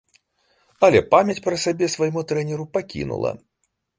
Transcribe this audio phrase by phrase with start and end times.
[0.87, 3.31] Але памяць пра сябе свайму трэнеру пакінула.